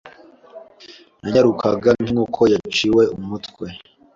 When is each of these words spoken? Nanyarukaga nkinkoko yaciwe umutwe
Nanyarukaga 1.21 1.89
nkinkoko 2.03 2.41
yaciwe 2.53 3.03
umutwe 3.17 3.65